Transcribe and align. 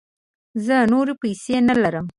زه 0.65 0.75
نوری 0.91 1.13
پیسې 1.21 1.55
نه 1.67 1.75
لرم 1.81 2.05